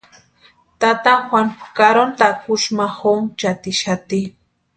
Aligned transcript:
Tata 0.79 1.13
Juan 1.27 1.47
karoni 1.77 2.13
takusï 2.19 2.69
ma 2.77 2.87
jonchatixati. 2.97 4.21